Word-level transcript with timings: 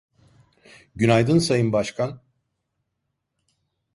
Günaydın 0.95 1.39
Sayın 1.39 1.73
Başkan. 1.73 2.21